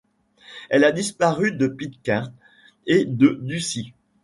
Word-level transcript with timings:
Elle 0.71 0.83
a 0.83 0.91
disparu 0.91 1.51
de 1.51 1.67
Pitcairn 1.67 2.33
et 2.87 3.05
de 3.05 3.37
Ducie. 3.43 3.93